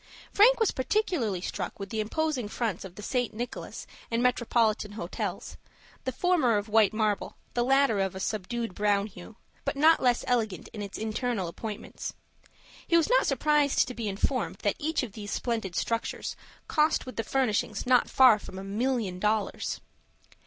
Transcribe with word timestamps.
Frank 0.33 0.59
was 0.59 0.71
particularly 0.71 1.41
struck 1.41 1.79
with 1.79 1.91
the 1.91 1.99
imposing 1.99 2.47
fronts 2.47 2.83
of 2.83 2.95
the 2.95 3.03
St. 3.03 3.35
Nicholas 3.35 3.85
and 4.09 4.23
Metropolitan 4.23 4.93
Hotels, 4.93 5.57
the 6.05 6.11
former 6.11 6.57
of 6.57 6.67
white 6.67 6.91
marble, 6.91 7.35
the 7.53 7.63
latter 7.63 7.99
of 7.99 8.15
a 8.15 8.19
subdued 8.19 8.73
brown 8.73 9.05
hue, 9.05 9.35
but 9.63 9.75
not 9.75 10.01
less 10.01 10.23
elegant 10.25 10.69
in 10.69 10.81
its 10.81 10.97
internal 10.97 11.47
appointments. 11.47 12.15
He 12.87 12.97
was 12.97 13.11
not 13.11 13.27
surprised 13.27 13.87
to 13.87 13.93
be 13.93 14.09
informed 14.09 14.55
that 14.63 14.73
each 14.79 15.03
of 15.03 15.11
these 15.11 15.29
splendid 15.29 15.75
structures 15.75 16.35
cost 16.67 17.05
with 17.05 17.15
the 17.15 17.23
furnishing 17.23 17.75
not 17.85 18.09
far 18.09 18.39
from 18.39 18.57
a 18.57 18.63
million 18.63 19.19
dollars. 19.19 19.81